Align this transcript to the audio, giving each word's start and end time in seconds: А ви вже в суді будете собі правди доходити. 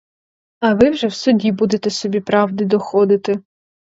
А 0.59 0.73
ви 0.73 0.89
вже 0.89 1.07
в 1.07 1.13
суді 1.13 1.51
будете 1.51 1.89
собі 1.89 2.19
правди 2.21 2.65
доходити. 2.65 3.39